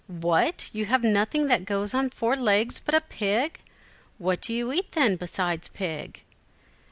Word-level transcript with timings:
"What, 0.07 0.71
you 0.73 0.85
have 0.85 1.03
nothing 1.03 1.45
that 1.49 1.63
goes 1.63 1.93
on 1.93 2.09
four 2.09 2.35
legs 2.35 2.81
but 2.83 2.95
a 2.95 3.01
pig! 3.01 3.59
What 4.17 4.41
do 4.41 4.51
you 4.51 4.73
eat, 4.73 4.93
then, 4.93 5.15
besides 5.15 5.67
pig?" 5.67 6.23